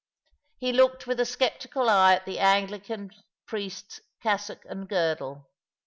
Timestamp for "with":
1.05-1.19